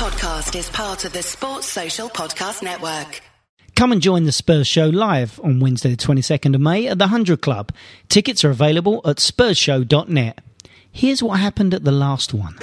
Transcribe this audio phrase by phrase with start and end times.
[0.00, 3.20] podcast is part of the Sports Social Podcast Network.
[3.76, 7.04] Come and join the Spurs show live on Wednesday, the 22nd of May at the
[7.04, 7.70] 100 Club.
[8.08, 10.40] Tickets are available at spursshow.net.
[10.90, 12.56] Here's what happened at the last one.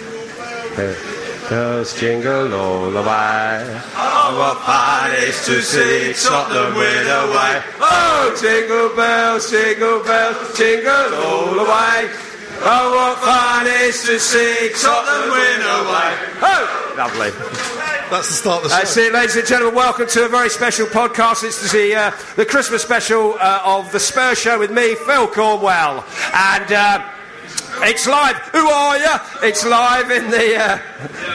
[1.47, 3.81] Bells jingle all the way.
[3.95, 7.61] Oh, what fun it is to see Tottenham win away.
[7.79, 12.26] Oh, jingle bells, jingle bells, jingle all the way.
[12.59, 16.17] Oh, what fun it is to see Tottenham win away.
[16.41, 17.29] Oh, lovely.
[18.09, 18.75] That's the start of the show.
[18.77, 19.75] That's it, ladies and gentlemen.
[19.75, 21.43] Welcome to a very special podcast.
[21.43, 26.05] It's the, uh, the Christmas special uh, of the Spurs Show with me, Phil Cornwell.
[26.33, 26.71] And.
[26.71, 27.13] Uh,
[27.79, 28.35] it's live.
[28.53, 29.15] Who are you?
[29.43, 30.55] It's live in the.
[30.57, 30.79] Uh,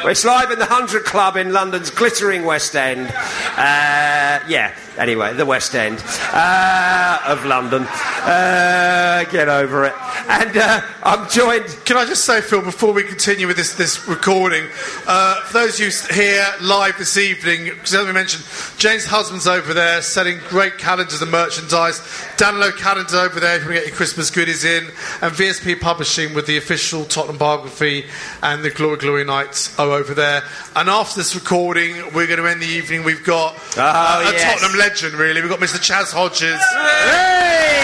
[0.10, 3.06] it's live in the Hundred Club in London's glittering West End.
[3.06, 4.74] Uh, yeah.
[4.98, 7.84] Anyway, the West End uh, of London.
[7.88, 9.94] Uh, get over it.
[10.28, 11.64] And uh, I'm joined.
[11.84, 14.64] Can I just say, Phil, before we continue with this, this recording,
[15.06, 18.44] uh, for those of you here live this evening, because as we mentioned,
[18.78, 22.00] James Husband's over there selling great calendars and merchandise.
[22.36, 24.84] Danilo calendars over there if you want to get your Christmas goodies in.
[25.22, 28.04] And VSP Publishing with the official Tottenham biography
[28.42, 30.42] and the Glory Glory Nights are over there.
[30.76, 33.04] And after this recording, we're going to end the evening.
[33.04, 34.60] We've got Oh, uh, a yes.
[34.60, 35.40] Tottenham legend, really.
[35.40, 35.80] We've got Mr.
[35.80, 36.60] Chas Hodges.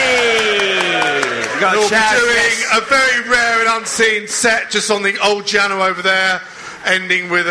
[0.08, 1.30] Hey!
[1.54, 5.88] We got Chas, doing a very rare and unseen set just on the old Jano
[5.88, 6.40] over there,
[6.84, 7.50] ending with a,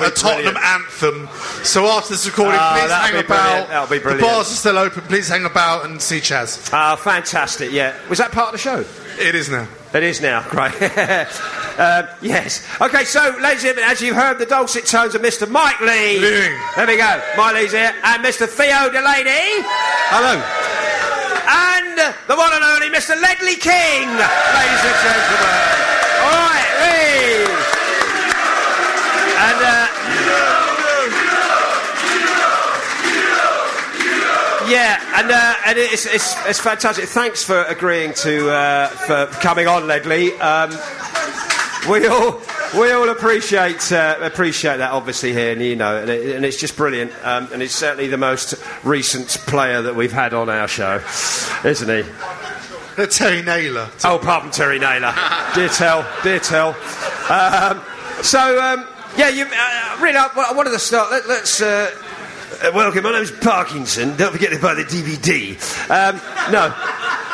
[0.00, 0.58] a, a Tottenham brilliant.
[0.58, 1.28] anthem.
[1.64, 3.68] So after this recording, Ah, please hang about.
[3.68, 5.02] That'll be the bars are still open.
[5.02, 6.68] Please hang about and see Chas.
[6.72, 7.94] Ah, fantastic, yeah.
[8.08, 8.84] Was that part of the show?
[9.20, 9.68] It is now.
[9.96, 10.74] It is now, great.
[11.80, 12.60] um, yes.
[12.82, 15.48] Okay, so, ladies and gentlemen, as you've heard the dulcet tones of Mr.
[15.48, 16.18] Mike Leigh.
[16.20, 17.22] There we go.
[17.38, 17.94] Mike Leigh's here.
[18.04, 18.46] And Mr.
[18.46, 19.64] Theo Delaney.
[20.12, 20.36] Hello.
[21.48, 23.16] And uh, the one and only Mr.
[23.16, 25.56] Ledley King, ladies and gentlemen.
[26.28, 27.48] All right, Lee.
[29.48, 29.85] And, uh,
[34.68, 37.04] Yeah, and uh, and it's, it's it's fantastic.
[37.08, 40.32] Thanks for agreeing to uh, for coming on, Ledley.
[40.40, 40.70] Um,
[41.88, 42.40] we all
[42.76, 46.56] we all appreciate uh, appreciate that, obviously here, and you know, and, it, and it's
[46.56, 47.12] just brilliant.
[47.24, 50.96] Um, and it's certainly the most recent player that we've had on our show,
[51.64, 52.10] isn't he?
[53.00, 53.88] Uh, Terry Naylor.
[54.04, 55.14] Oh, pardon, Terry Naylor.
[55.54, 56.70] dear tell, dear tell.
[57.30, 57.82] Um,
[58.22, 58.84] so, um,
[59.16, 61.12] yeah, you uh, really, I, I wanted to start.
[61.12, 61.62] Let, let's.
[62.62, 64.16] Uh, uh, welcome, my name's Parkinson.
[64.16, 65.56] Don't forget to buy the DVD.
[65.90, 66.16] Um,
[66.52, 66.74] no,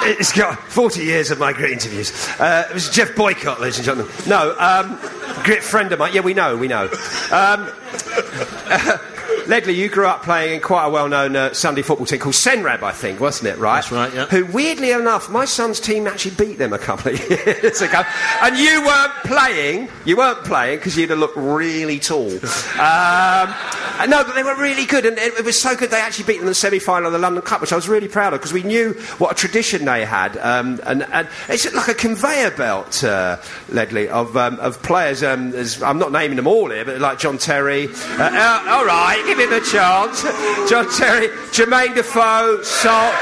[0.02, 2.12] it's got 40 years of my great interviews.
[2.38, 4.12] Uh, it was Geoff Boycott, ladies and gentlemen.
[4.26, 4.98] No, um,
[5.44, 6.12] great friend of mine.
[6.14, 6.84] Yeah, we know, we know.
[7.30, 7.68] Um,
[9.46, 12.82] Ledley, you grew up playing in quite a well-known uh, Sunday football team called Senrab,
[12.82, 13.58] I think, wasn't it?
[13.58, 13.76] Right.
[13.76, 14.26] That's right, yeah.
[14.26, 18.02] Who, weirdly enough, my son's team actually beat them a couple of years ago,
[18.42, 19.88] and you weren't playing.
[20.04, 22.32] You weren't playing because you'd have looked really tall.
[22.72, 23.54] Um,
[23.98, 26.24] uh, no, but they were really good, and it, it was so good they actually
[26.24, 28.40] beat them in the semi-final of the London Cup, which I was really proud of
[28.40, 32.52] because we knew what a tradition they had, um, and, and it's like a conveyor
[32.52, 33.36] belt, uh,
[33.68, 35.22] Ledley, of um, of players.
[35.22, 35.54] Um,
[35.84, 37.88] I'm not naming them all here, but like John Terry.
[37.88, 40.22] Uh, uh, all right, give him a chance.
[40.68, 43.12] John Terry, Jermaine Defoe, Sol,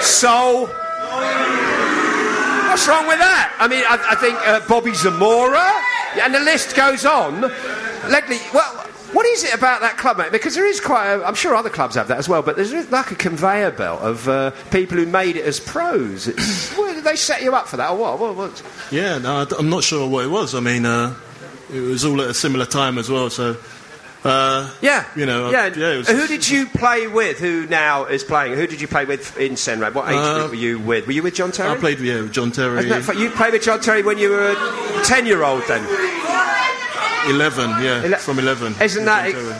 [0.00, 0.66] Sol.
[2.68, 3.54] What's wrong with that?
[3.58, 5.70] I mean, I, I think uh, Bobby Zamora,
[6.22, 7.42] and the list goes on.
[8.10, 8.80] Ledley, well.
[9.12, 10.32] What is it about that club, mate?
[10.32, 12.72] Because there is quite a, I'm sure other clubs have that as well, but there's
[12.90, 16.26] like a conveyor belt of uh, people who made it as pros.
[16.76, 18.18] Well, did they set you up for that or what?
[18.18, 18.62] what, what?
[18.90, 20.56] Yeah, no, I'm not sure what it was.
[20.56, 21.14] I mean, uh,
[21.72, 23.56] it was all at a similar time as well, so.
[24.24, 25.04] Uh, Yeah.
[25.14, 25.66] You know, uh, yeah.
[25.76, 28.54] yeah, was- who did you play with who now is playing?
[28.54, 29.92] Who did you play with in Senrab?
[29.94, 31.06] What age Uh, group were you with?
[31.06, 31.70] Were you with John Terry?
[31.70, 32.78] I played with, yeah, with John Terry.
[32.78, 35.62] Isn't that fu- you played with John Terry when you were a 10 year old
[35.68, 35.84] then?
[37.28, 38.74] 11, yeah, Ele- from 11.
[38.80, 39.54] Isn't that- John Terry.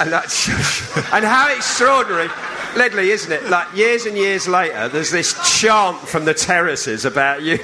[0.00, 0.48] And that's
[1.12, 2.28] and how extraordinary,
[2.76, 3.48] Ledley, isn't it?
[3.50, 7.58] Like years and years later, there's this chant from the terraces about you.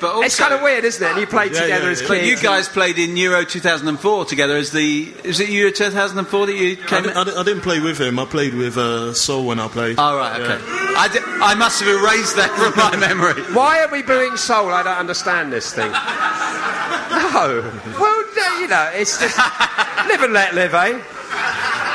[0.00, 1.10] But also, it's kind of weird, isn't it?
[1.10, 2.08] And you played Yeah, together yeah, as yeah.
[2.08, 2.20] kids.
[2.20, 5.12] But you guys played in Euro 2004 together as the.
[5.24, 7.98] Was it Euro 2004 that you I, came didn't, I, didn't, I didn't play with
[8.00, 8.18] him.
[8.18, 9.96] I played with uh, Sol when I played.
[9.98, 10.58] Oh, right, okay.
[10.64, 10.94] Yeah.
[10.96, 13.42] I, di- I must have erased that from my memory.
[13.54, 14.70] Why are we booing Sol?
[14.70, 15.90] I don't understand this thing.
[15.90, 17.62] No.
[17.98, 19.36] Well, you know, it's just
[20.08, 21.00] live and let live, eh?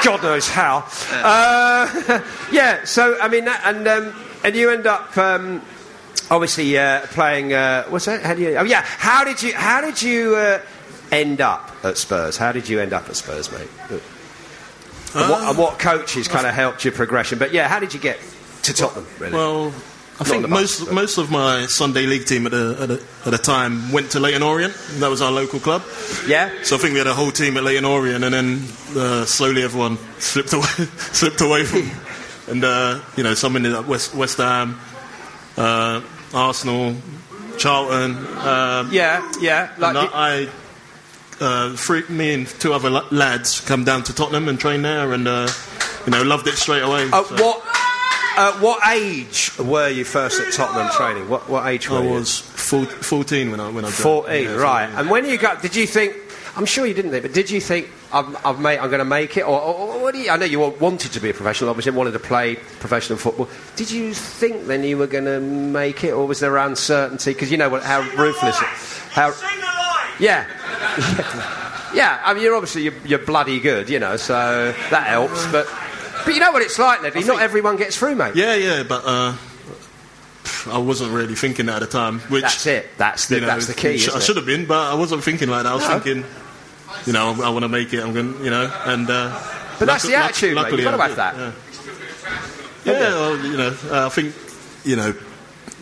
[0.03, 0.85] God knows how.
[1.11, 2.21] Uh,
[2.51, 2.83] yeah.
[2.85, 4.13] So I mean, and um,
[4.43, 5.17] and you end up.
[5.17, 5.61] Um,
[6.33, 7.53] Obviously, uh, playing.
[7.53, 8.23] Uh, what's that?
[8.23, 8.55] How do you?
[8.55, 8.81] Oh, yeah.
[8.83, 9.53] How did you?
[9.53, 10.61] How did you uh,
[11.11, 12.37] end up at Spurs?
[12.37, 13.67] How did you end up at Spurs, mate?
[15.15, 17.37] And what, and what coaches kind of helped your progression?
[17.37, 18.19] But yeah, how did you get
[18.63, 19.05] to Tottenham?
[19.19, 19.33] Really?
[19.33, 19.67] Well,
[20.19, 23.03] I think bus, most but- most of my Sunday league team at the, at the
[23.25, 24.73] at the time went to Leyton Orient.
[25.01, 25.83] That was our local club.
[26.25, 26.49] Yeah.
[26.63, 28.63] So I think we had a whole team at Leyton Orient, and then
[28.97, 30.63] uh, slowly everyone slipped away
[30.97, 31.91] slipped away from.
[32.45, 34.77] And uh, you know, some ended up West West Ham,
[35.55, 36.01] uh,
[36.33, 36.95] Arsenal,
[37.57, 38.17] Charlton.
[38.39, 39.69] Um, Yeah, yeah.
[39.77, 40.47] Like the- I,
[41.39, 45.27] uh, three, me and two other lads come down to Tottenham and train there, and
[45.27, 45.47] uh,
[46.05, 47.09] you know, loved it straight away.
[47.11, 47.61] Uh, So what
[48.35, 51.29] uh, what age were you first at Tottenham training?
[51.29, 52.09] What what age were I you?
[52.09, 53.93] was four, 14 when I when I joined.
[53.95, 54.85] fourteen, Yeah, right?
[54.87, 54.99] 14.
[54.99, 56.15] And when you got, did you think?
[56.55, 59.05] I'm sure you didn't think, but did you think I've, I've made, I'm going to
[59.05, 61.33] make it, or, or, or what do you, I know you wanted to be a
[61.33, 63.49] professional, obviously wanted to play professional football.
[63.75, 67.33] Did you think then you were going to make it, or was there uncertainty?
[67.33, 68.67] Because you know what, how ruthless, it,
[69.11, 69.33] how
[70.19, 70.45] yeah.
[71.93, 75.45] Yeah, I mean, you're obviously you're, you're bloody good, you know, so that helps.
[75.51, 75.67] But
[76.25, 77.23] but you know what it's like, Ledley.
[77.23, 78.35] Not everyone gets through, mate.
[78.35, 79.35] Yeah, yeah, but uh,
[80.71, 82.19] I wasn't really thinking that at the time.
[82.21, 82.89] Which That's it.
[82.97, 83.99] That's the you know, that's the key.
[83.99, 85.71] sh- isn't I should have been, but I wasn't thinking like that.
[85.71, 85.99] I was No.
[85.99, 86.25] thinking,
[87.05, 88.03] you know, I, want to make it.
[88.03, 89.09] I'm going, to you know, and.
[89.09, 89.29] Uh,
[89.79, 90.61] But that's luck- the luck- attitude, mate.
[90.61, 91.35] luckily You've got to I have that.
[92.85, 94.35] Yeah, yeah well, you know, uh, I think,
[94.85, 95.13] you know,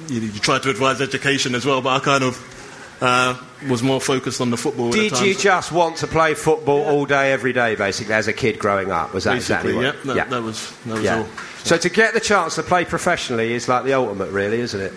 [0.07, 3.35] you, you try to advise education as well, but I kind of uh,
[3.67, 4.87] was more focused on the football.
[4.89, 8.13] at the Did time, you just want to play football all day, every day, basically,
[8.13, 9.13] as a kid growing up?
[9.13, 10.15] Was that exactly Basically, what?
[10.17, 11.17] yeah, that, that was that was yeah.
[11.17, 11.27] all.
[11.63, 14.93] So to get the chance to play professionally is like the ultimate, really, isn't it?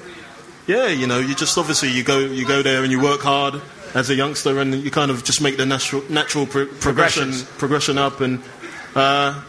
[0.67, 3.61] Yeah, you know, you just obviously you go you go there and you work hard
[3.95, 7.97] as a youngster, and you kind of just make the natural natural pro- progression progression
[7.99, 8.43] up, and
[8.95, 9.41] uh,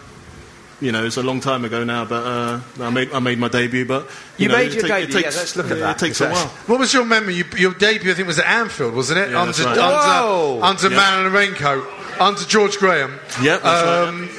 [0.82, 3.48] you know, it's a long time ago now, but uh, I made I made my
[3.48, 5.78] debut, but You know, made it your take- it debut, yeah, takes- let's look at
[5.78, 5.96] yeah, that.
[6.02, 6.48] It takes a while.
[6.68, 7.36] What was your memory?
[7.36, 9.32] You, your debut, I think, was at Anfield, wasn't it?
[9.32, 9.78] Yeah, under that's right.
[9.78, 10.96] Under, under Yeah.
[10.98, 11.88] Man in a Raincoat,
[12.20, 13.20] under George Graham.
[13.42, 14.30] Yeah, that's right, Um,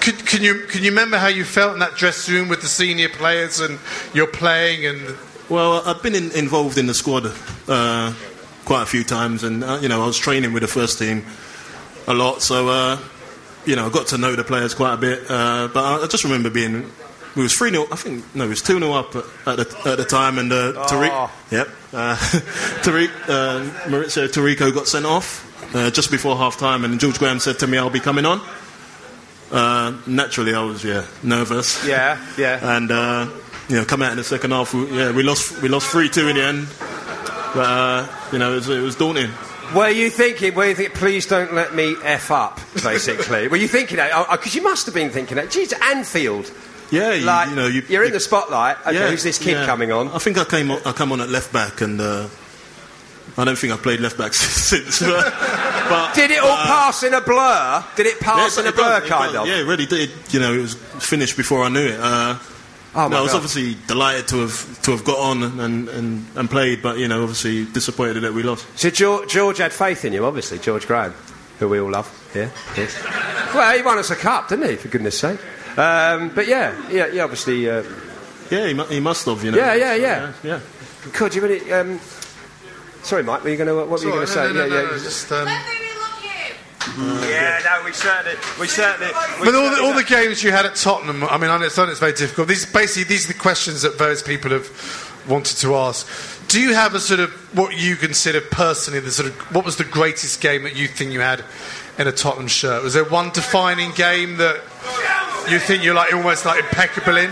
[0.00, 2.68] Can, can you can you remember how you felt in that dressing room with the
[2.68, 3.78] senior players and
[4.14, 5.16] you're playing and
[5.48, 7.26] Well, I've been in, involved in the squad
[7.68, 8.12] uh,
[8.64, 11.24] quite a few times, and uh, you know, I was training with the first team
[12.06, 12.98] a lot, so uh,
[13.64, 15.30] you know, I got to know the players quite a bit.
[15.30, 16.90] Uh, but I, I just remember being,
[17.36, 19.90] we was three 0 I think no, it was two 0 up at, at the
[19.90, 22.16] at the time, and uh, Tariq, yep, uh,
[22.82, 27.38] Tariq, uh, Mauricio Taricco got sent off uh, just before half time, and George Graham
[27.38, 28.40] said to me, "I'll be coming on."
[29.50, 31.86] Uh, naturally, I was yeah nervous.
[31.86, 32.58] Yeah, yeah.
[32.76, 33.28] And uh,
[33.68, 34.74] you know, come out in the second half.
[34.74, 35.60] We, yeah, we lost.
[35.62, 36.68] We lost three two in the end.
[37.54, 39.30] But uh, you know, it was, it was daunting.
[39.74, 40.54] Were you thinking?
[40.54, 40.94] Were you thinking?
[40.96, 42.60] Please don't let me f up.
[42.82, 44.28] Basically, were you thinking that?
[44.30, 45.50] Because you must have been thinking that.
[45.50, 46.50] Geez, Anfield.
[46.90, 48.76] Yeah, you, Like you know, you, are in the spotlight.
[48.82, 49.64] Okay, yeah, who's this kid yeah.
[49.66, 50.08] coming on?
[50.08, 50.70] I think I came.
[50.70, 52.28] On, I come on at left back, and uh,
[53.38, 55.00] I don't think I've played left back since.
[55.00, 55.32] But,
[55.88, 57.82] but- Did it all uh, pass in a blur?
[57.96, 59.42] Did it pass in a it does, blur, it kind does.
[59.42, 59.48] of?
[59.48, 60.10] Yeah, it really did.
[60.30, 61.98] You know, it was finished before I knew it.
[61.98, 62.38] Uh,
[62.94, 63.36] Oh, no, I was God.
[63.38, 67.22] obviously delighted to have to have got on and, and, and played, but you know,
[67.22, 68.66] obviously disappointed that we lost.
[68.78, 70.58] So George, George had faith in you, obviously.
[70.58, 71.14] George Graham,
[71.58, 72.06] who we all love.
[72.34, 72.50] Yeah.
[72.76, 73.02] Yes.
[73.54, 74.76] well, he won us a cup, didn't he?
[74.76, 75.40] For goodness' sake.
[75.78, 77.22] Um, but yeah, yeah, yeah.
[77.24, 77.82] Obviously, uh,
[78.50, 79.42] Yeah, he, mu- he must have.
[79.42, 79.56] You know.
[79.58, 80.32] Yeah, yeah, yeah.
[80.42, 80.60] yeah.
[81.14, 81.72] could you really?
[81.72, 81.98] Um,
[83.02, 83.42] sorry, Mike.
[83.42, 83.74] Were you going to?
[83.74, 84.48] What were you going to say?
[84.48, 84.90] no, no, yeah, no, yeah.
[84.90, 85.48] no, just, um,
[86.98, 89.12] Yeah, no, we certainly, we certainly.
[89.38, 91.90] we But all the, all the games you had at Tottenham, I mean, I understand
[91.90, 92.48] it's very difficult.
[92.48, 94.68] These basically these are the questions that various people have
[95.28, 96.06] wanted to ask.
[96.48, 99.76] Do you have a sort of what you consider personally the sort of what was
[99.76, 101.44] the greatest game that you think you had
[101.98, 102.82] in a Tottenham shirt?
[102.82, 104.56] Was there one defining game that
[105.48, 107.30] you think you're like almost like impeccable in?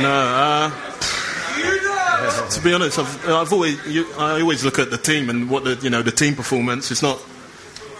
[0.00, 0.70] No, uh,
[2.50, 5.64] to be honest, I've, I've always you, I always look at the team and what
[5.64, 6.90] the you know the team performance.
[6.90, 7.20] It's not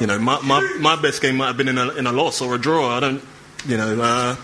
[0.01, 2.41] you know my, my, my best game might have been in a, in a loss
[2.41, 2.97] or a draw.
[2.97, 3.23] I don't
[3.67, 4.37] you know uh,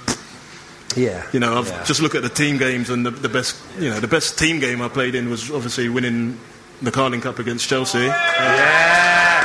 [0.97, 1.27] Yeah.
[1.33, 1.85] you know I've Yeah.
[1.85, 4.61] just look at the team games and the, the best you know the best team
[4.61, 6.39] game I played in was obviously winning
[6.83, 7.99] the Carling Cup against Chelsea.
[7.99, 9.45] Yeah.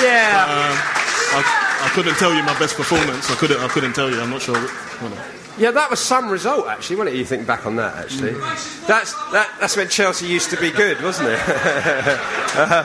[0.00, 0.46] Yeah.
[1.34, 3.30] I, I couldn't tell you my best performance.
[3.30, 4.20] I couldn't I couldn't tell you.
[4.20, 4.58] I'm not sure.
[4.58, 5.12] What,
[5.58, 7.18] Yeah, that was some result actually, wasn't it?
[7.18, 8.32] You think back on that actually.
[8.88, 11.40] That's that, that's when Chelsea used to be good, wasn't it?
[12.54, 12.84] Uh,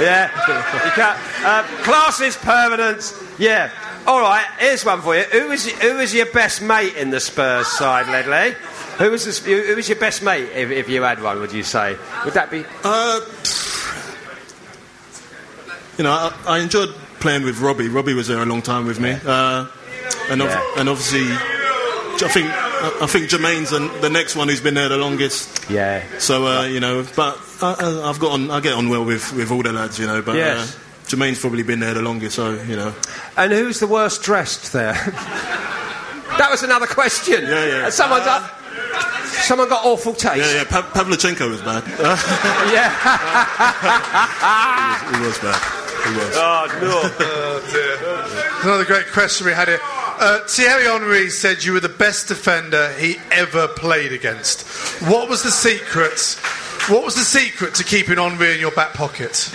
[0.00, 0.30] yeah,
[0.84, 1.18] you can't.
[1.44, 3.14] Uh, class is permanent.
[3.38, 3.70] Yeah.
[4.06, 4.46] All right.
[4.58, 5.22] Here's one for you.
[5.24, 8.56] Who was who was your best mate in the Spurs side, Ledley?
[8.98, 11.38] Who was the, who was your best mate if, if you had one?
[11.40, 11.96] Would you say?
[12.24, 12.64] Would that be?
[12.84, 13.20] Uh,
[15.98, 17.88] you know, I, I enjoyed playing with Robbie.
[17.88, 19.66] Robbie was there a long time with me, uh,
[20.30, 20.72] and, ob- Yeah.
[20.78, 22.46] and obviously, I think
[22.82, 25.68] I think Jermaine's the, the next one who's been there the longest.
[25.70, 26.02] Yeah.
[26.18, 28.50] So uh, you know, but I, I- I've got on.
[28.50, 30.22] I get on well with, with all the lads, you know.
[30.22, 30.76] But Yes.
[30.76, 32.94] uh, Jermaine's probably been there the longest, so you know.
[33.36, 34.92] And who's the worst dressed there?
[36.38, 37.42] that was another question.
[37.42, 37.90] Yeah, yeah.
[37.90, 38.56] Someone's Uh, up.
[39.44, 40.36] Someone got awful taste.
[40.38, 40.64] Yeah, yeah.
[40.64, 41.84] Pa- Pavlyuchenko was bad.
[42.72, 42.90] Yeah.
[45.16, 45.60] he was bad.
[46.06, 46.36] He was.
[46.40, 46.66] oh
[48.62, 49.80] Another great question we had here.
[50.20, 54.68] Uh, Thierry Henry said you were the best defender he ever played against.
[55.08, 56.36] What was the secret?
[56.92, 59.50] What was the secret to keeping Henry in your back pocket?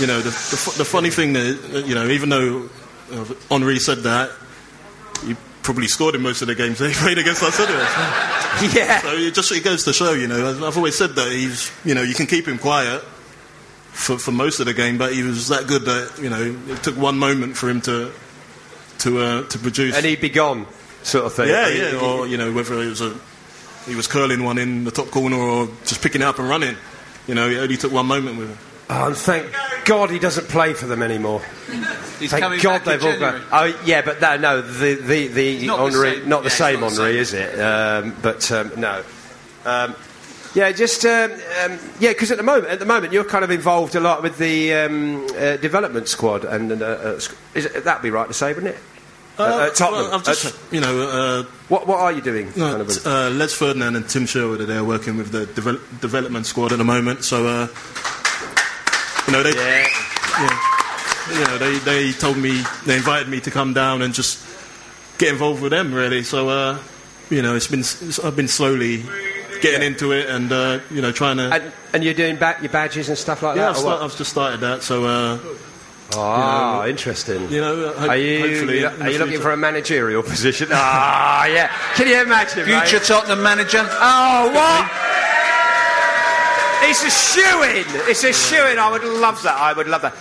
[0.00, 2.68] you know, the, the, the funny thing that, you know, even though
[3.10, 4.30] uh, Henry said that,
[5.24, 5.34] he
[5.64, 7.80] probably scored in most of the games that he played against us anyway.
[8.72, 9.00] Yeah.
[9.00, 11.96] So it just it goes to show, you know, I've always said that he's, you
[11.96, 13.02] know, you can keep him quiet
[13.96, 16.82] for, for most of the game, but he was that good that, you know, it
[16.82, 18.12] took one moment for him to
[18.98, 19.96] to uh, to produce.
[19.96, 20.66] And he'd be gone,
[21.02, 21.48] sort of thing.
[21.48, 23.14] yeah, yeah, or you know, whether it was a
[23.86, 26.76] he was curling one in the top corner or just picking it up and running.
[27.26, 28.58] You know, it only took one moment with him.
[28.88, 29.52] Oh, and thank
[29.84, 31.40] God he doesn't play for them anymore.
[32.20, 33.40] He's Thank coming God back they've all January.
[33.40, 33.48] gone.
[33.52, 36.28] Oh, yeah, but no, no, the the the not the same.
[36.28, 37.16] not the Yeah, same not the same.
[37.16, 37.60] is it?
[37.60, 39.02] Um, but um, no.
[39.64, 39.94] Um,
[40.56, 43.50] yeah, just um, um, yeah, because at the moment, at the moment, you're kind of
[43.50, 47.20] involved a lot with the um, uh, development squad, and uh, uh,
[47.52, 48.80] is that'd be right to say, wouldn't it?
[49.36, 50.04] Uh, Tottenham.
[50.04, 52.46] well, I've just, you know, uh, what what are you doing?
[52.56, 56.00] No, kind of uh, Les Ferdinand and Tim Sherwood are there working with the devel-
[56.00, 57.22] development squad at the moment.
[57.22, 57.68] So, uh,
[59.26, 59.88] you know, they, yeah.
[61.34, 64.42] you know, they, they told me they invited me to come down and just
[65.18, 65.92] get involved with them.
[65.92, 66.78] Really, so uh,
[67.28, 67.84] you know, it's been
[68.26, 69.04] I've been slowly
[69.60, 71.50] getting into it and uh, you know trying to.
[71.52, 73.70] And, and you're doing back your badges and stuff like yeah, that.
[73.70, 74.02] I've, start.
[74.02, 74.82] I've just started that.
[74.82, 75.38] So, uh,
[76.14, 77.50] Ah, interesting.
[77.50, 80.68] you know, ho- Are you, hopefully, you- are you looking for a managerial position?
[80.70, 81.66] Ah, yeah.
[81.94, 82.86] Can you imagine, mate?
[82.88, 83.80] Future Tottenham manager.
[83.82, 84.88] Oh, what?
[86.88, 87.84] It's a shoe in.
[88.08, 88.78] It's a shoe in.
[88.78, 89.56] I would love that.
[89.58, 90.14] I would love that.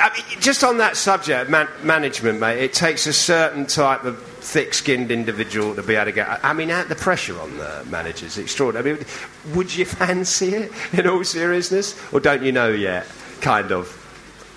[0.00, 4.16] I mean, just on that subject, man- management, mate, it takes a certain type of
[4.48, 6.42] thick skinned individual to be able to get.
[6.42, 8.92] I mean, uh, the pressure on the managers is extraordinary.
[8.92, 9.06] I mean,
[9.54, 11.94] would you fancy it in all seriousness?
[12.12, 13.06] Or don't you know yet?
[13.42, 13.88] Kind of.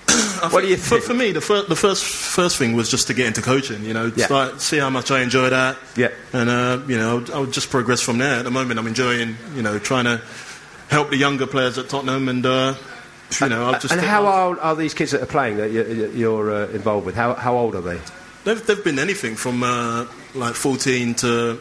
[0.52, 1.04] what do you For, think?
[1.04, 3.84] for me, the, fir- the first first thing was just to get into coaching.
[3.84, 4.26] You know, Yeah.
[4.26, 5.78] start, see how much I enjoy that.
[5.98, 6.10] Yeah.
[6.32, 8.36] And uh, you know, I would, just progress from there.
[8.40, 10.22] At the moment, I'm enjoying you know trying to
[10.90, 12.76] help the younger players at Tottenham, and uh,
[13.42, 16.08] you know, I've just and how old are these kids that are playing that you're,
[16.12, 17.16] you're uh, involved with?
[17.16, 18.00] How, how old are they?
[18.44, 20.06] They've, they've been anything from uh,
[20.36, 21.60] like 14 to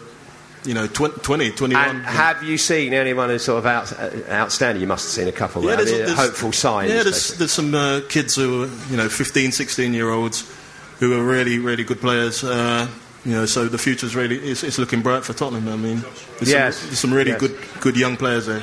[0.64, 1.88] you know 20, 20 21.
[1.96, 4.80] And have you seen anyone who's sort of out, uh, outstanding?
[4.82, 5.64] You must have seen a couple.
[5.64, 6.90] Yeah, I there's- mean, there's- hopeful signs.
[6.90, 10.50] Yeah, there's, there's some uh, kids who are, you know, 15, 16 year olds
[10.98, 12.44] who are really, really good players.
[12.44, 12.86] Uh,
[13.24, 15.68] you know, so the future's really it's, it's looking bright for Tottenham.
[15.68, 16.00] I mean,
[16.38, 16.76] there's, Yes.
[16.76, 17.40] some, there's some really Yes.
[17.40, 18.62] good, good young players there.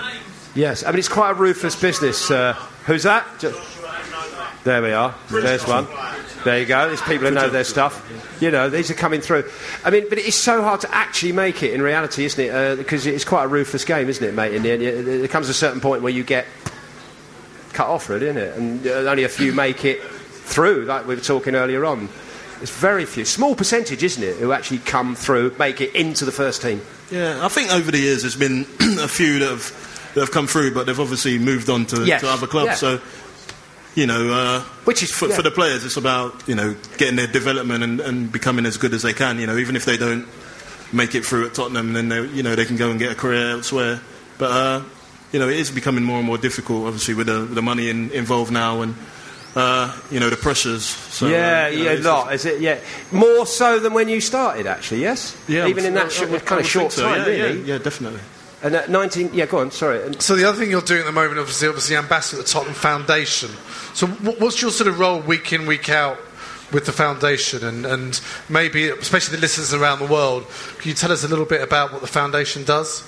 [0.55, 2.31] Yes, I mean it's quite a ruthless business.
[2.31, 2.53] Uh,
[2.87, 3.25] who's that?
[3.39, 3.53] Ju-
[4.67, 5.15] There we are.
[5.29, 5.87] There's one.
[6.43, 6.87] There you go.
[6.87, 8.05] There's people who know their stuff.
[8.41, 9.49] You know, these are coming through.
[9.85, 12.49] I mean, but it's so hard to actually make it in reality, isn't it?
[12.53, 14.53] Uh, because it's quite a ruthless game, isn't it, mate?
[14.53, 16.45] In the end, there comes a certain point where you get
[17.71, 18.57] cut off, really, isn't it?
[18.57, 22.09] And uh, only a few make it through, like we were talking earlier on.
[22.61, 26.33] It's very few, small percentage, isn't it, who actually come through, make it into the
[26.33, 26.81] first team.
[27.09, 28.61] Yeah, I think over the years there's been
[28.99, 32.21] a few that have that have come through, but they've obviously moved on to, Yes.
[32.21, 32.67] to other clubs.
[32.81, 32.97] Yeah.
[32.97, 33.01] So,
[33.95, 35.35] you know, uh, Which is- for, yeah.
[35.35, 38.93] for the players, it's about you know getting their development and, and becoming as good
[38.93, 39.39] as they can.
[39.39, 40.27] You know, even if they don't
[40.93, 43.15] make it through at Tottenham, then they, you know they can go and get a
[43.15, 43.99] career elsewhere.
[44.37, 44.83] But uh,
[45.31, 47.89] you know, it is becoming more and more difficult, obviously, with the, with the money
[47.89, 48.95] in, involved now and.
[49.55, 50.85] Uh, you know the pressures.
[50.85, 52.33] So, yeah, uh, you know, yeah, a lot.
[52.33, 52.61] Is it?
[52.61, 52.79] Yeah,
[53.11, 55.01] more so than when you started, actually.
[55.01, 55.35] Yes.
[55.47, 57.59] Yeah, even in that I kind of short so, time, yeah, really.
[57.61, 58.19] Yeah, yeah, definitely.
[58.63, 59.71] And at nineteen, yeah, go on.
[59.71, 60.03] Sorry.
[60.03, 62.51] And So the other thing you're doing at the moment, obviously, obviously, ambassador at the
[62.51, 63.49] Tottenham Foundation.
[63.93, 66.17] So what's your sort of role week in, week out
[66.71, 70.45] with the foundation, and, and maybe, especially the listeners around the world,
[70.79, 73.07] can you tell us a little bit about what the foundation does?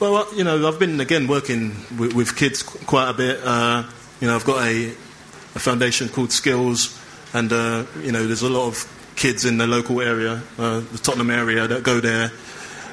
[0.00, 3.40] Well, you know, I've been again working with, with kids quite a bit.
[3.44, 3.84] Uh,
[4.20, 6.98] you know, I've got a, a foundation called Skills,
[7.34, 10.98] and uh, you know, there's a lot of kids in the local area, uh, the
[10.98, 12.32] Tottenham area, that go there,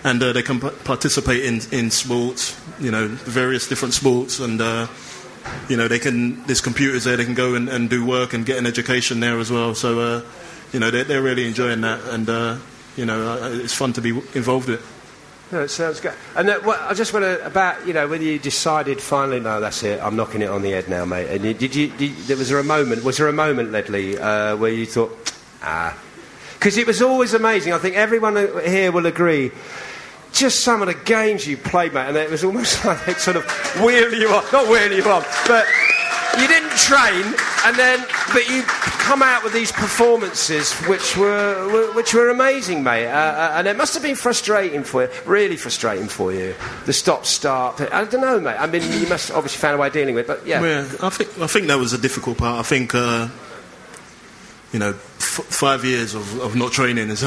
[0.04, 2.60] and uh, they can p- participate in in sports.
[2.80, 4.88] You know, various different sports, and uh,
[5.70, 6.44] you know, they can.
[6.46, 7.18] There's computers there.
[7.18, 9.76] They can go and, and do work and get an education there as well.
[9.76, 10.22] So, uh,
[10.74, 12.58] you know, they're, they're really enjoying that, and uh,
[12.96, 14.82] you know, uh, it's fun to be involved with.
[15.52, 16.14] no, it sounds good.
[16.36, 19.60] And uh, well, I just want to about you know whether you decided finally, no,
[19.60, 20.02] that's it.
[20.02, 21.30] I'm knocking it on the head now, mate.
[21.30, 21.90] And you, did you?
[21.90, 23.04] Did, there was there a moment?
[23.04, 25.98] Was there a moment, Ledley, uh, where you thought, ah?
[26.54, 27.74] Because it was always amazing.
[27.74, 29.52] I think everyone here will agree.
[30.34, 33.38] Just some of the games you played, mate, and it was almost like they'd sort
[33.38, 33.46] of
[33.84, 34.44] wheel you on.
[34.52, 35.66] Not wheel you on, but
[36.40, 37.26] you didn't train,
[37.66, 43.08] and then, but you come out with these performances which were, which were amazing, mate.
[43.08, 46.56] Uh, uh, and it must have been frustrating for you, really frustrating for you.
[46.86, 47.82] The stop start.
[47.82, 48.56] I don't know, mate.
[48.58, 50.62] I mean, you must obviously found a way of dealing with it, but yeah.
[50.64, 52.58] Yeah, I think I think that was a difficult part.
[52.60, 53.28] I think uh,
[54.72, 57.22] you know f- five years of, of not training is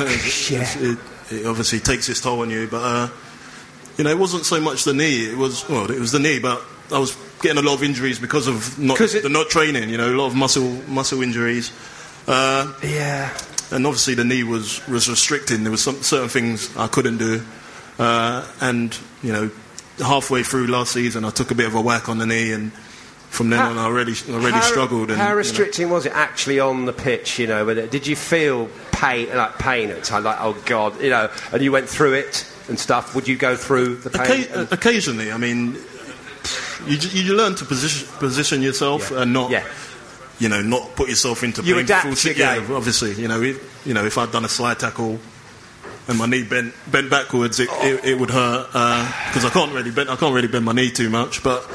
[0.50, 0.62] Yeah.
[0.92, 0.99] it,
[1.34, 2.66] it obviously takes its toll on you.
[2.68, 3.08] But uh,
[3.98, 5.26] you know, it wasn't so much the knee.
[5.30, 6.62] It was well, it was the knee, but
[6.92, 9.88] I was getting a lot of injuries because of not it- the not training.
[9.90, 11.72] You know, a lot of muscle muscle injuries.
[12.26, 13.28] Uh, Yeah.
[13.70, 15.62] and obviously the knee was, was restricting.
[15.62, 17.42] There was some certain things I couldn't do,
[17.98, 19.50] uh, and you know,
[19.98, 22.72] halfway through last season, I took a bit of a whack on the knee, and
[23.28, 25.10] from then How- on, I really, I really how, struggled.
[25.10, 27.38] And, how you know, restricting was it actually on the pitch?
[27.38, 28.70] You know, did you feel
[29.04, 32.46] pain, like pain at times, like oh god, you know, and you went through it
[32.68, 33.14] and stuff?
[33.14, 34.44] Would you go through the pain?
[34.44, 35.76] Occa- occasionally, I mean,
[36.87, 39.23] you, you learn to position, position yourself Yeah.
[39.23, 39.64] and not, Yeah.
[40.38, 43.94] you know, not put yourself into You painful adapt yeah, obviously, you know, if, you
[43.94, 45.18] know, if I'd done a slide tackle
[46.08, 49.73] and my knee bent bent backwards, it, it, it would hurt uh, because I can't
[49.73, 51.68] really bend I can't really bend my knee too much, but.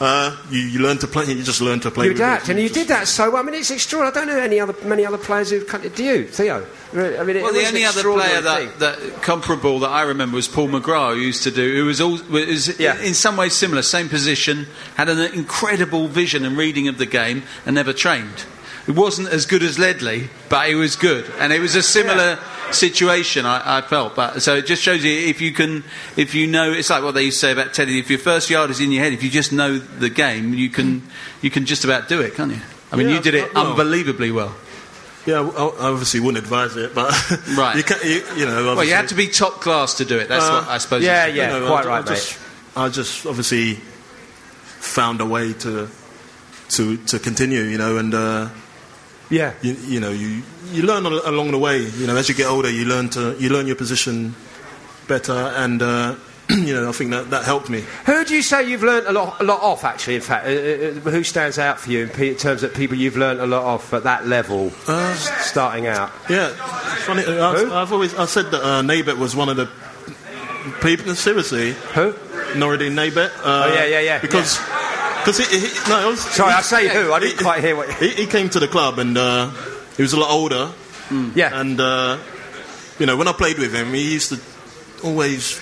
[0.00, 1.24] Uh, you, you learn to play.
[1.24, 2.06] You just learn to play.
[2.06, 2.50] You with adapt, it.
[2.52, 3.42] and you just- did that so well.
[3.42, 4.12] I mean, it's extraordinary.
[4.12, 6.64] I don't know any other many other players who kind of do you, Theo.
[6.92, 10.36] I mean, it Well, was the only other player that, that comparable that I remember
[10.36, 12.98] was Paul McGrath, who used to do, who was, all, was Yeah.
[13.00, 17.42] in some ways similar, same position, had an incredible vision and reading of the game,
[17.66, 18.44] and never trained.
[18.86, 22.38] It wasn't as good as Ledley, but he was good, and it was a similar
[22.74, 23.46] situation.
[23.46, 25.84] I, I felt, but so it just shows you if you can,
[26.16, 27.98] if you know, it's like what they used to say about Teddy.
[27.98, 30.70] If your first yard is in your head, if you just know the game, you
[30.70, 31.02] can,
[31.42, 32.60] you can just about do it, can't you?
[32.92, 34.54] I mean, Yeah, you did it well- unbelievably well.
[35.26, 37.12] Yeah, I I obviously wouldn't advise it, but
[37.56, 37.76] Right.
[37.76, 40.16] you, can, you, you know, Well, you obviously- had to be top class to do
[40.16, 40.28] it.
[40.28, 41.02] That's Uh, what I suppose.
[41.04, 41.54] yeah, you- yeah.
[41.54, 42.38] you know, quite I, right, I just,
[42.76, 43.74] I just obviously
[44.80, 45.88] found a way to
[46.70, 48.48] to to continue, you know, and uh,
[49.30, 49.52] yeah.
[49.62, 50.42] you, you know you
[50.72, 51.78] you learn along the way.
[51.82, 54.34] You know, as you get older, you learn to you learn your position
[55.06, 56.14] better, and uh,
[56.50, 57.84] you know, I think that that helped me.
[58.06, 59.84] Who do you say you've learned a lot, a lot off?
[59.84, 62.72] Actually, in fact, uh, uh, who stands out for you in, pe- in terms of
[62.74, 66.10] people you've learned a lot off at that level, Uh, s- starting out?
[66.28, 66.48] Yeah,
[67.04, 67.24] funny.
[67.24, 67.50] uh?
[67.52, 69.68] I've, I've always I said that uh, Naybet was one of the
[70.82, 71.14] people.
[71.14, 72.12] Seriously, Who?
[72.54, 73.28] Noureddine Naybet.
[73.38, 74.58] Uh, Oh, yeah, yeah, yeah, Because.
[75.28, 77.12] Because he, he, no, was, Sorry, he, I say who.
[77.12, 77.92] I didn't he- quite hear what.
[77.94, 79.50] he, he came to the club and uh,
[79.96, 80.72] he was a lot older.
[81.34, 81.58] Yeah.
[81.60, 82.18] And uh,
[82.98, 84.40] you know, when I played with him, he used to
[85.06, 85.60] always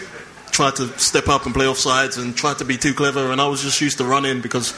[0.52, 3.32] try to step up and play off sides and try to be too clever.
[3.32, 4.72] And I was just used to running because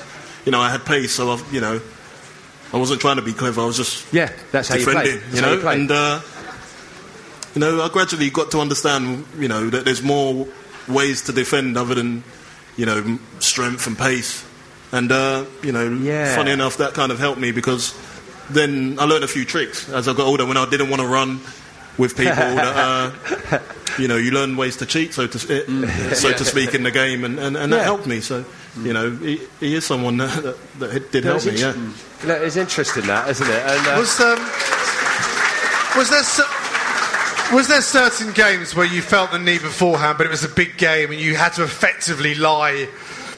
[0.46, 1.80] you know I had pace, so I, you know
[2.72, 3.60] I wasn't trying to be clever.
[3.60, 4.94] I was just Yeah, that's how you play.
[4.94, 5.20] defending.
[5.20, 5.74] That's You how know, you play.
[5.74, 6.20] and uh,
[7.54, 10.46] you know, I gradually got to understand, you know, that there's more
[10.88, 12.24] ways to defend other than
[12.78, 14.44] you know strength and pace.
[14.92, 16.34] And uh, you know, Yeah.
[16.34, 17.94] funny enough, that kind of helped me because
[18.50, 21.08] then I learned a few tricks as I got older when I didn't want to
[21.08, 21.40] run
[21.98, 22.34] with people.
[22.34, 23.12] that,
[23.52, 23.58] uh,
[23.98, 26.90] you know, you learn ways to cheat, so to eh, so to speak, in the
[26.90, 27.82] game, and, and, and that Yeah.
[27.84, 28.20] helped me.
[28.20, 28.44] So,
[28.82, 31.60] you know, he, he is someone that, that, that did help That's me.
[31.60, 31.74] Yeah.
[31.74, 33.62] int- No, it's interesting that, isn't it?
[33.66, 34.38] And, uh, Was um,
[35.96, 40.30] was there cer- was there certain games where you felt the need beforehand, but it
[40.30, 42.88] was a big game and you had to effectively lie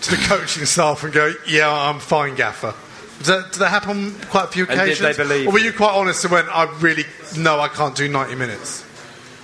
[0.02, 2.74] to the coaching staff and go, "Yeah, I'm fine, Gaffer."
[3.18, 4.80] Did that, did that happen quite a few occasions?
[4.80, 5.16] And did occasions?
[5.16, 5.66] they believe or were you?
[5.66, 7.04] you quite honest and went, "I really
[7.36, 8.84] no, I can't do 90 minutes."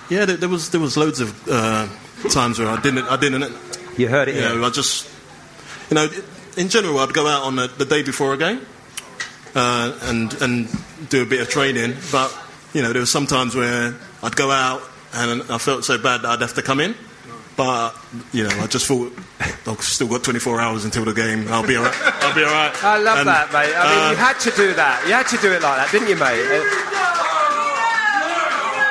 [0.08, 1.88] Yeah, there, there was there was loads of uh,
[2.30, 3.52] times where I didn't I didn't
[3.98, 4.54] you heard it you here.
[4.54, 5.08] know I just
[5.90, 6.08] you know
[6.56, 8.60] in general I'd go out on the, the day before a game
[9.54, 10.68] uh, and and
[11.10, 12.34] do a bit of training, but
[12.72, 16.22] you know there were some times where I'd go out and I felt so bad
[16.22, 16.94] that I'd have to come in.
[17.56, 17.94] But
[18.32, 19.12] you know, I just thought
[19.66, 21.48] I've still got 24 hours until the game.
[21.48, 21.94] I'll be alright.
[22.22, 22.84] I'll be alright.
[22.84, 23.72] I love And, that, mate.
[23.74, 25.02] I mean, uh, you had to do that.
[25.06, 26.46] You had to do it like that, didn't you, mate?
[26.46, 26.62] Uh,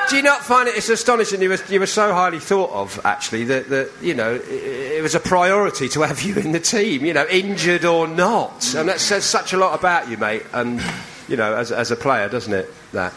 [0.10, 0.76] do you not find it?
[0.78, 1.42] It's astonishing.
[1.42, 5.02] You were, you were so highly thought of, actually, that, that you know it, it
[5.04, 7.06] was a priority to have you in the team.
[7.06, 10.44] You know, injured or not, and that says such a lot about you, mate.
[10.54, 10.82] And
[11.28, 12.72] you know, as, as a player, doesn't it?
[12.94, 13.14] That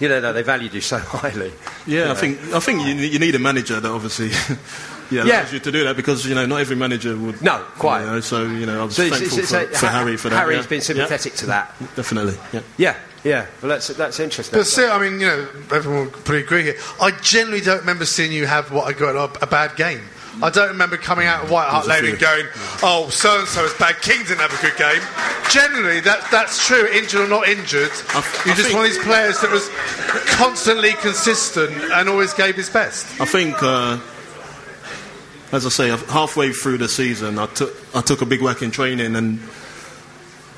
[0.00, 1.52] you know, no, they valued you so highly.
[1.86, 4.28] Yeah, I think I think you, you need a manager that obviously
[5.10, 5.40] yeah, Yeah.
[5.40, 7.40] allows you to do that because you know not every manager would.
[7.42, 8.00] No, quite.
[8.02, 10.16] You know, so you know I was So thankful it's- it's for, a- for Harry
[10.16, 10.36] for that.
[10.36, 10.68] Harry's yeah.
[10.68, 11.74] been sympathetic to that.
[11.96, 12.36] Definitely.
[12.52, 12.60] Yeah.
[12.78, 13.46] Yeah, yeah.
[13.62, 14.58] Well, that's that's interesting.
[14.58, 16.76] But still, I mean, you know, everyone would probably agree here.
[17.00, 20.00] I generally don't remember seeing you have what I got a, a bad game.
[20.42, 22.46] I don't remember coming out of White Hart Lane and going,
[22.82, 24.00] "Oh, so and so is bad.
[24.00, 25.02] King didn't have a good game."
[25.50, 26.86] Generally, that that's true.
[26.86, 29.68] Injured or not injured, I- you're I just think- one of these players that was
[30.36, 33.06] constantly consistent and always gave his best.
[33.20, 33.98] I think, uh,
[35.52, 38.70] as I say, halfway through the season, I took I took a big whack in
[38.70, 39.40] training, and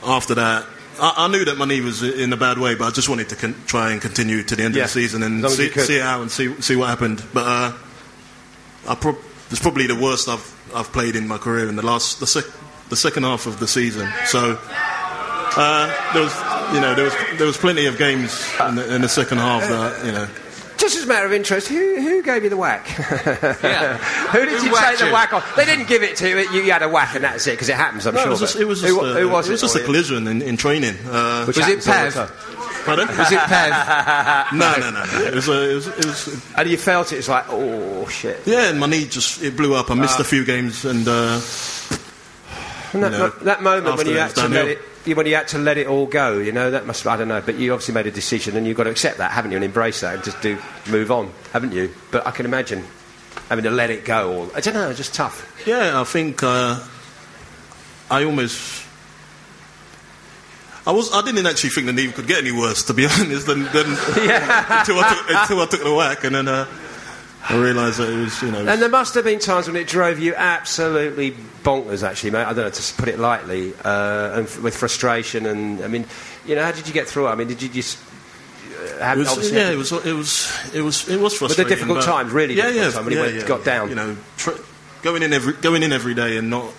[0.05, 0.67] after that,
[1.01, 3.29] I, I knew that my knee was in a bad way, but I just wanted
[3.31, 6.01] to con- try and continue to the end Yeah, of the season and see, see
[6.01, 7.23] out and see see what happened.
[7.33, 7.73] But uh,
[8.89, 9.17] I prob-
[9.51, 12.45] it's probably the worst I've I've played in my career in the last the, sec-
[12.93, 14.07] the second half of the season.
[14.27, 14.59] So
[15.57, 16.35] uh, there was
[16.75, 18.31] you know there was there was plenty of games
[18.69, 20.29] in the, in the second half that you know.
[20.79, 22.85] Just as a matter of interest, who, who gave you the whack?
[23.63, 23.97] Yeah.
[24.33, 25.13] who did Who you take the you?
[25.13, 25.41] whack on?
[25.57, 26.39] They didn't give it to you.
[26.51, 28.05] You, you had a whack, and that's it, because it happens.
[28.05, 28.27] I'm No, sure.
[28.27, 30.27] it was just, it was just, who, a, who was it was just a collision
[30.27, 30.97] in, in training.
[31.07, 32.85] Uh, Which Was it all the Pev?
[32.85, 33.07] pardon?
[33.17, 34.53] Was it Pev?
[34.59, 35.25] no, no, no, no.
[35.25, 37.19] It was, a, it was, it was And you felt it.
[37.19, 38.41] It's like, oh shit.
[38.45, 39.89] yeah, and my knee just it blew up.
[39.89, 40.23] I missed Ah.
[40.23, 41.39] a few games, and uh,
[42.93, 45.35] And that, You know, that moment when you had to let it, you- when you
[45.35, 47.07] had to let it all go, you know, that must.
[47.07, 49.31] I don't know, but you obviously made a decision, and you've got to accept that,
[49.33, 51.91] haven't you, and embrace that, and just do move on, haven't you?
[52.11, 52.85] But I can imagine
[53.49, 54.33] having to let it go.
[54.33, 55.63] Or I don't know, it's just tough.
[55.67, 56.79] yeah, I think uh,
[58.11, 58.81] I almost.
[60.87, 61.13] I was.
[61.15, 63.87] I didn't actually think the knee could get any worse, to be honest, than, than
[63.87, 66.67] until, I took, until I took the whack, and then uh,
[67.49, 69.87] I realised that it was, you know, And there must have been times when it
[69.89, 71.33] drove you absolutely
[71.65, 72.45] bonkers, actually, mate.
[72.45, 75.47] I don't know to put it lightly, uh, and f- with frustration.
[75.47, 76.07] And I mean,
[76.47, 77.31] you know, how did you get through it?
[77.31, 80.83] I mean, did you just uh, have It was, yeah, it was, it was, it
[80.83, 81.69] was, it was frustrating.
[81.69, 83.47] difficult but- times, really yeah, difficult yeah, time when yeah, yeah.
[83.49, 83.89] got down.
[83.89, 84.17] You know,
[85.03, 86.73] going in every, going in every day and not,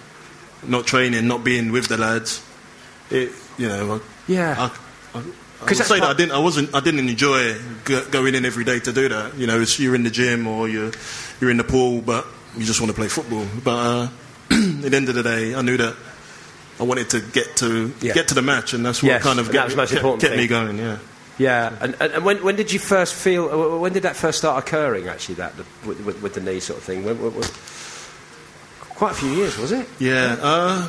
[0.66, 2.42] not training, not being with the lads.
[3.12, 4.00] It, you know, I,
[4.32, 4.56] Yeah.
[5.14, 5.24] I, I,
[5.64, 8.04] I 'Cause would that's say that part- I didn't, I wasn't, I didn't enjoy go,
[8.12, 9.36] going in every day to do that.
[9.38, 10.92] You know, it's, you're in the gym or you're,
[11.42, 12.26] you're in the pool, but
[12.58, 13.46] you just want to play football.
[13.64, 14.04] But uh,
[14.52, 15.96] at the end of the day, I knew that.
[16.80, 18.14] I wanted to get to Yeah.
[18.14, 19.94] get to the match, and that's what Yes, kind of get, that was the most
[19.94, 20.78] kept, kept me going.
[20.80, 20.98] Yeah.
[21.38, 23.50] Yeah, and, and, when, when did you first feel?
[23.50, 25.08] uh, When did that first start occurring?
[25.08, 27.06] Actually, that the, with, with, with the knee sort of thing.
[27.06, 27.50] When, when, when-
[28.90, 29.88] quite a few years, was it?
[30.00, 30.36] Yeah.
[30.42, 30.88] Uh,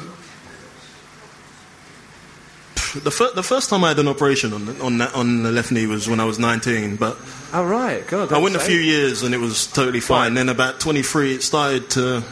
[3.01, 5.51] the, fir- the first time I had an operation on the, on, that, on the
[5.53, 7.17] left knee was when I was 19, but
[7.53, 8.33] Oh right, God.
[8.33, 10.35] I went a few years and it was totally fine.
[10.35, 12.23] Then about 23, it started to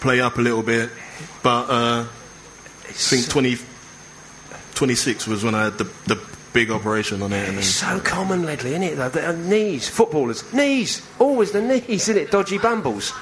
[0.00, 0.90] play up a little bit,
[1.42, 2.04] but uh,
[2.88, 3.56] I think 20,
[4.74, 6.20] 26 was when I had the, the
[6.52, 7.48] big operation on it.
[7.48, 8.96] And It's so common, Ledley, isn't it?
[8.96, 9.08] though?
[9.08, 12.30] The, uh, knees, footballers, knees, always the knees, isn't it?
[12.30, 13.12] Dodgy bumbles.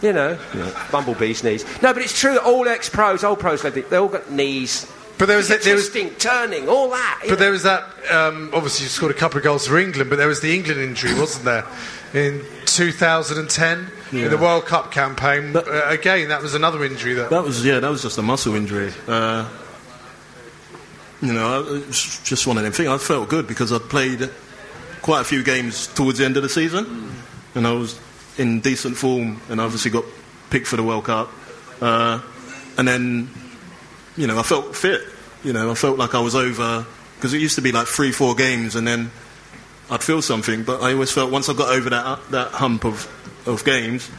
[0.00, 0.38] You know,
[0.92, 1.64] bumblebees' knees.
[1.82, 4.88] No, but it's true that all ex-pros, old pros, Ledley, they all got knees.
[5.18, 7.18] But there was that, there was turning, all that.
[7.22, 7.36] But know.
[7.36, 7.82] there was that.
[8.10, 10.80] Um, obviously, you scored a couple of goals for England, but there was the England
[10.80, 11.64] injury, wasn't there,
[12.14, 15.52] in 2010 in the World Cup campaign?
[15.52, 17.30] But- uh, again, that was another injury that.
[17.30, 18.92] that was yeah, that was just a muscle injury.
[19.08, 19.48] Uh,
[21.20, 22.88] you know, I- it was just one of them things.
[22.88, 24.30] I felt good because I'd played
[25.02, 27.12] quite a few games towards the end of the season,
[27.56, 27.98] and I was
[28.38, 30.04] in decent form, and I obviously got
[30.50, 31.28] picked for the World Cup.
[31.80, 32.20] Uh,
[32.76, 33.28] and then,
[34.18, 35.00] you know, I felt fit.
[35.44, 36.84] You know, I felt like I was over
[37.16, 39.10] because it used to be like three, four games, and then
[39.90, 40.64] I'd feel something.
[40.64, 43.08] But I always felt once I got over that that hump of
[43.46, 44.10] of games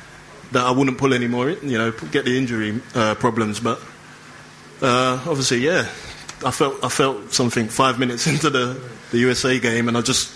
[0.52, 1.50] that I wouldn't pull anymore.
[1.50, 3.60] You know, get the injury uh, problems.
[3.60, 3.80] But
[4.82, 5.90] uh, obviously, yeah,
[6.46, 8.82] I felt I felt something five minutes into the,
[9.12, 10.34] the USA game, and I just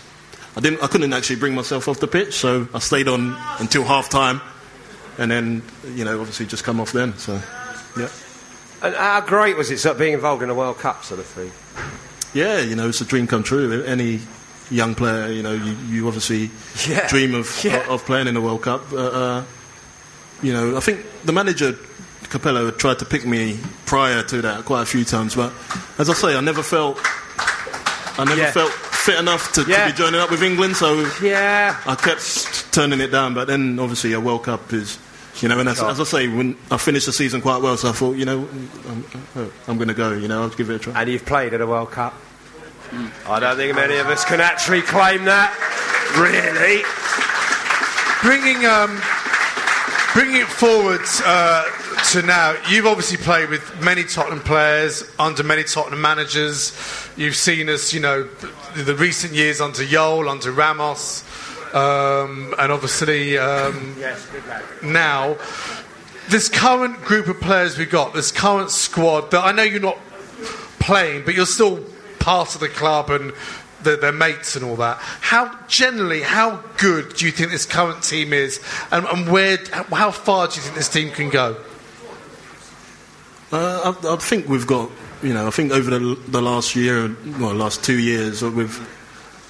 [0.58, 3.84] I didn't I couldn't actually bring myself off the pitch, so I stayed on until
[3.84, 4.42] half time,
[5.18, 5.64] and then
[5.96, 7.18] you know obviously just come off then.
[7.18, 7.42] So
[7.98, 8.10] yeah,
[8.84, 11.26] And how great was it sort of being involved in a World Cup sort of
[11.26, 11.52] thing?
[12.34, 13.84] yeah, you know it's a dream come true.
[13.84, 14.20] Any
[14.72, 16.50] young player, you know, you, you obviously
[16.88, 17.08] Yeah.
[17.08, 17.88] dream of Yeah.
[17.90, 18.92] of playing in the World Cup.
[18.92, 19.44] Uh, uh,
[20.42, 21.74] you know, I think the manager
[22.24, 25.54] Capello had tried to pick me prior to that quite a few times, but
[26.00, 27.00] as I say, I never felt
[28.18, 28.52] I never Yeah.
[28.52, 29.86] felt fit enough to, Yeah.
[29.88, 30.76] to be joining up with England.
[30.76, 31.78] So Yeah.
[31.86, 34.98] I kept turning it down, but then obviously a World Cup is,
[35.44, 37.90] you know, and as, as I say, when I finished the season quite well, so
[37.90, 38.48] I thought, you know,
[38.88, 41.02] I'm, I'm going to go, you know, I'll give it a try.
[41.02, 42.14] And you've played at a World Cup.
[43.28, 45.52] I don't think many of us can actually claim that.
[46.16, 46.84] Really?
[48.24, 49.02] Bringing um,
[50.14, 51.66] bringing it forward uh,
[52.12, 56.72] to now, you've obviously played with many Tottenham players under many Tottenham managers.
[57.18, 58.24] You've seen us, you know,
[58.76, 61.24] the, the recent years under Jol, under Ramos,
[61.74, 64.28] um, and obviously um, Yes,
[64.82, 65.38] now.
[66.30, 70.00] This current group of players we've got, this current squad, that I know you're not
[70.80, 71.84] playing, but you're still
[72.20, 73.34] part of the club and
[73.84, 75.00] the, their mates and all that.
[75.00, 79.58] How generally, how good do you think this current team is, and, and where,
[79.92, 81.58] how far do you think this team can go?
[83.52, 84.90] Uh, I, I think we've got,
[85.22, 88.80] you know, I think over the, the last year, well, last two years, we've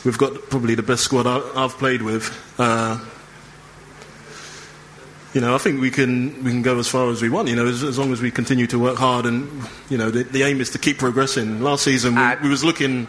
[0.06, 2.32] we've got probably the best squad I, I've played with.
[2.58, 3.00] Uh,
[5.34, 7.48] you know, I think we can we can go as far as we want.
[7.48, 9.50] You know, as, as long as we continue to work hard, and
[9.90, 11.62] you know, the, the aim is to keep progressing.
[11.62, 13.08] Last season, we, Uh, we was looking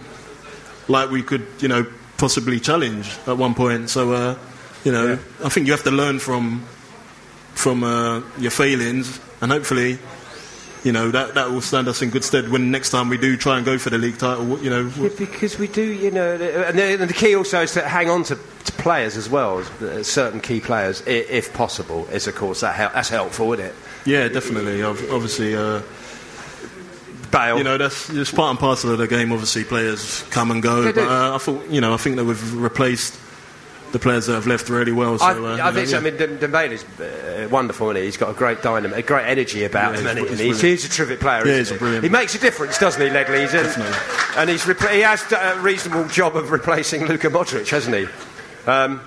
[0.88, 3.90] like we could, you know, possibly challenge at one point.
[3.90, 4.38] So, uh,
[4.84, 6.62] you know, I think you have to learn from
[7.54, 9.98] from uh, your failings, and hopefully,
[10.84, 13.36] you know, that that will stand us in good stead when next time we do
[13.36, 14.58] try and go for the league title.
[14.60, 17.72] You know, Yeah, because we do, you know, and the, and the key also is
[17.72, 19.64] to hang on to, to players as well,
[20.02, 22.06] certain key players, if possible.
[22.12, 23.74] Is of course that hel- that's helpful, isn't it?
[24.04, 24.82] yeah, definitely.
[24.82, 25.56] Ob- Obviously.
[25.56, 25.80] Uh,
[27.30, 27.58] Bale.
[27.58, 29.32] You know, that's just part and parcel of the game.
[29.32, 30.92] Obviously, players come and go.
[30.92, 33.18] But uh, I thought, you know, I think that we've replaced
[33.94, 35.18] the players that have left really well.
[35.18, 35.98] So, I, uh, I think so.
[36.00, 38.04] know, I mean, Dem- Dembele is uh, wonderful, isn't he?
[38.04, 40.24] He's got a great dynamic, a great energy about Yeah, him, he's and he?
[40.24, 41.46] br- And he's he's, he's a terrific player.
[41.46, 41.78] Yeah, isn't he's he?
[41.78, 42.04] brilliant.
[42.04, 43.40] He makes a difference, doesn't he, Ledley?
[43.40, 43.82] He's in-
[44.36, 48.06] and he's repl- he has a reasonable job of replacing Luka Modric, hasn't he?
[48.70, 49.00] Um,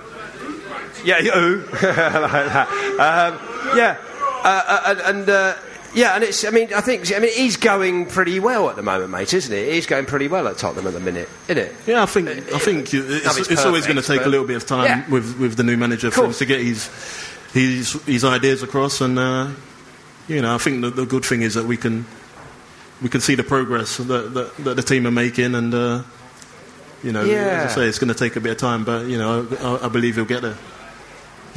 [1.04, 1.32] yeah, you.
[1.72, 2.68] like that.
[2.98, 3.98] Um, yeah,
[4.44, 5.00] uh, uh, and.
[5.20, 5.56] and uh,
[5.98, 6.46] yeah, and it's.
[6.46, 7.12] I mean, I think.
[7.14, 9.72] I mean, he's going pretty well at the moment, mate, isn't he?
[9.74, 11.76] He's going pretty well at Tottenham at the minute, isn't it?
[11.86, 14.66] yeah, I think I think it's, it's always going to take a little bit of
[14.66, 15.10] time Yeah.
[15.10, 16.90] with, with the new manager for him to get his
[17.54, 19.02] his his ideas across.
[19.02, 19.50] And uh,
[20.28, 22.06] you know, I think the, the good thing is that we can
[23.02, 26.04] we can see the progress that that, that the team are making, and uh,
[27.04, 27.64] you know, Yeah.
[27.66, 29.48] as I say, it's going to take a bit of time, but you know,
[29.82, 30.58] I, I believe he'll get there.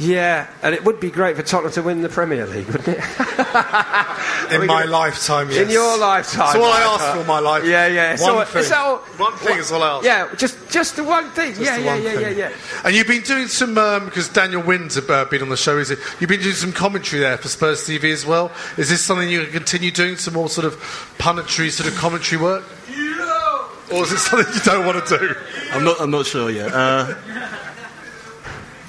[0.01, 2.97] Yeah, and it would be great for Tottenham to win the Premier League, wouldn't it?
[4.51, 5.59] In my lifetime, yes.
[5.59, 6.53] In your lifetime.
[6.53, 7.63] That's all I ask for my life.
[7.65, 8.09] Yeah, yeah.
[8.11, 8.61] One So- thing.
[8.63, 10.05] is all- One thing is all I ask.
[10.05, 11.53] Yeah, just just the one thing.
[11.59, 12.21] yeah, yeah, one yeah, thing.
[12.21, 12.51] yeah, yeah.
[12.83, 15.77] And you've been doing some because Daniel Wynn's uh, been on the show.
[15.77, 15.99] Is it?
[16.19, 18.51] You've been doing some commentary there for Spurs TV as well.
[18.77, 20.15] Is this something you can continue doing?
[20.17, 20.75] Some more sort of
[21.19, 22.63] punditry, sort of commentary work?
[22.89, 23.67] Yeah.
[23.93, 25.35] Or is it something you don't want to do?
[25.73, 26.01] I'm not.
[26.01, 26.71] I'm not sure yet.
[26.73, 27.13] Uh,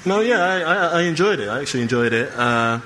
[0.05, 1.49] no, yeah, I, I, I enjoyed it.
[1.49, 2.31] I actually enjoyed it.
[2.35, 2.79] Uh,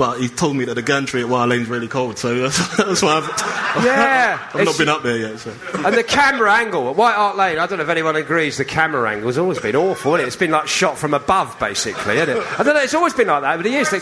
[0.00, 3.02] but he told me that the gantry at Wild Lane's really cold, so that's, that's
[3.02, 5.38] why I've, Yeah, I've not been up there yet.
[5.38, 5.52] So.
[5.74, 8.64] And the camera angle at White Hart Lane, I don't know if anyone agrees, the
[8.64, 10.26] camera angle has always been awful, isn't it?
[10.28, 12.60] It's been like shot from above, basically, isn't it?
[12.60, 13.92] I don't know, it's always been like that over the years.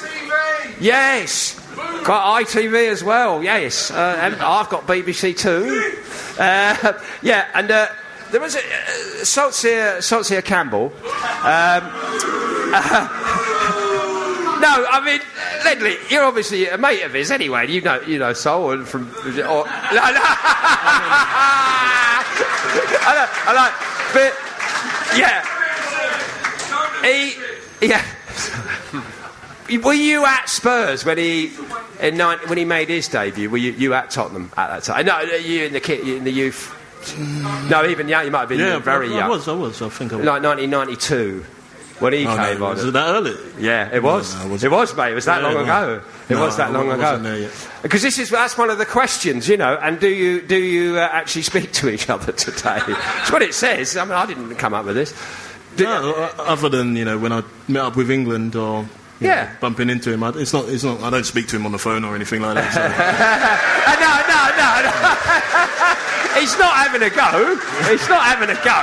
[0.81, 1.59] Yes!
[2.05, 3.91] Got ITV as well, yes.
[3.91, 5.95] Uh, and I've got BBC too.
[6.39, 7.89] Uh, yeah, and uh,
[8.31, 8.59] there was a.
[8.59, 8.63] Uh,
[9.25, 10.93] Saltsier, Saltsier Campbell.
[11.45, 11.85] Um,
[14.61, 15.21] No, I mean,
[15.65, 17.71] Ledley, you're obviously a mate of his anyway.
[17.71, 19.09] You know, you know Sol and from.
[19.25, 19.71] Or, no, no.
[23.01, 23.73] I I
[24.13, 24.35] but
[25.17, 25.45] yeah,
[27.05, 28.05] he, yeah.
[29.85, 31.53] Were you at Spurs when he
[32.01, 33.49] in nine, when he made his debut?
[33.51, 35.07] Were you, you at Tottenham at that time?
[35.07, 36.75] No, you in the kid, in the youth.
[37.69, 38.25] No, even young.
[38.25, 39.49] You might have been Yeah, very I, I young, was.
[39.49, 39.81] I was.
[39.83, 40.25] I think I was.
[40.27, 41.45] like 1992
[41.99, 42.75] when he Oh, no, came on.
[42.77, 43.35] was it that early?
[43.59, 44.35] Yeah, it was.
[44.37, 44.73] no, it wasn't.
[44.73, 45.13] it was, mate.
[45.13, 45.63] It was that Yeah, long no.
[45.63, 46.03] ago.
[46.29, 47.49] It No, was that I long ago.
[47.83, 49.77] Because this is that's one of the questions, you know.
[49.83, 52.81] And do you do you uh, actually speak to each other today?
[53.23, 53.97] It's what it says.
[53.97, 55.13] I mean, I didn't come up with this.
[55.79, 58.87] No, other than you know when I met up with England or
[59.21, 59.45] Yeah.
[59.45, 60.69] know, bumping into him, I, it's not.
[60.69, 61.01] It's not.
[61.03, 62.73] I don't speak to him on the phone or anything like that.
[62.73, 62.83] So.
[63.89, 64.93] Uh, no, no, no, no.
[66.41, 67.57] He's not having a go.
[67.91, 68.79] He's not having a go.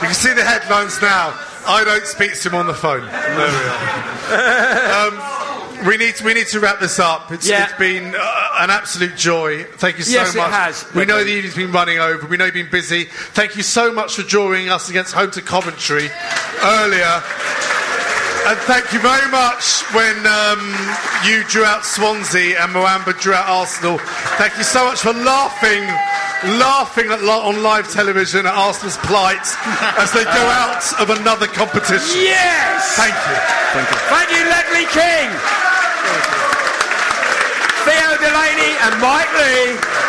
[0.00, 1.32] You can see the headlines now.
[1.66, 3.06] I don't speak to him on the phone.
[3.06, 5.80] There we are.
[5.80, 7.30] um, we need to, we need to wrap this up.
[7.32, 7.64] It's, Yeah.
[7.64, 9.64] it's been uh, an absolute joy.
[9.64, 10.50] Thank you so Yes, it much.
[10.50, 10.92] has.
[10.94, 12.26] We know the evening's been running over.
[12.26, 13.04] We know you've been busy.
[13.04, 16.10] Thank you so much for drawing us against home to Coventry
[16.64, 17.22] earlier.
[18.50, 20.74] And thank you very much when um,
[21.22, 23.98] you drew out Swansea and Muamba drew out Arsenal.
[24.42, 25.86] Thank you so much for laughing,
[26.58, 29.38] laughing at, on live television at Arsenal's plight
[30.02, 32.26] as they go out of another competition.
[32.26, 32.98] Yes.
[32.98, 33.38] Thank you.
[33.70, 33.98] Thank you.
[34.10, 35.30] Thank you, Ledley King.
[37.86, 39.99] Theo Delaney and Mike Leigh.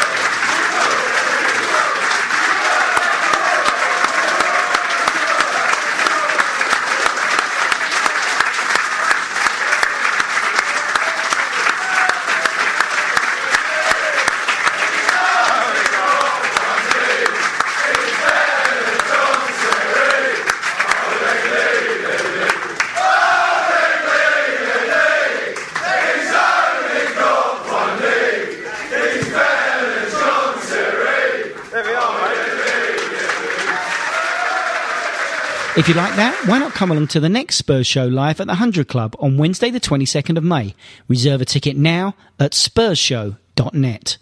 [35.81, 38.45] If you like that, why not come along to the next Spurs show live at
[38.45, 40.75] the 100 Club on Wednesday, the 22nd of May?
[41.07, 44.17] Reserve a ticket now at spursshow.net.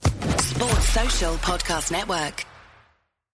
[0.00, 2.43] Sports Social Podcast Network.